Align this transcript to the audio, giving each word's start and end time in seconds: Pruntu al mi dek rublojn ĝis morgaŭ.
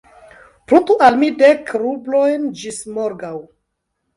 Pruntu 0.71 0.95
al 1.07 1.17
mi 1.23 1.29
dek 1.41 1.69
rublojn 1.83 2.49
ĝis 2.63 2.81
morgaŭ. 2.97 3.35